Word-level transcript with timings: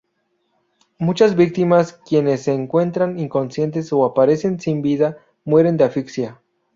Muchas 0.97 1.35
víctimas 1.35 1.93
quienes 1.93 2.41
se 2.45 2.53
encuentran 2.55 3.19
inconscientes 3.19 3.93
o 3.93 4.03
aparecen 4.03 4.59
sin 4.59 4.81
vida 4.81 5.19
mueren 5.45 5.77
de 5.77 5.83
asfixia. 5.83 6.41